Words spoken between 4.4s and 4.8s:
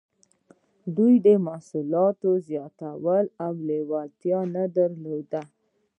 نه